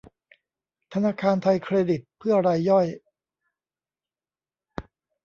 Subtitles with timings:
[0.93, 2.87] ธนาคารไทยเครดิตเพื่อรายย่อย